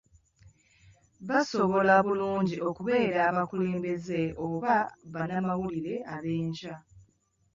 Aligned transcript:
Basobola 1.27 1.93
bulungi 2.05 2.55
okubeera 2.69 3.19
abakulembeze 3.29 4.21
oba 4.47 4.75
bannamawulire 5.13 5.95
ab'enkya. 6.13 6.75